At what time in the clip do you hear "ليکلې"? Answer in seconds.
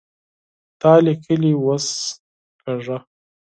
1.05-1.51